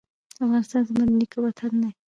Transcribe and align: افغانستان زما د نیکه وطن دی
افغانستان 0.43 0.81
زما 0.89 1.03
د 1.09 1.11
نیکه 1.19 1.37
وطن 1.45 1.71
دی 1.81 1.89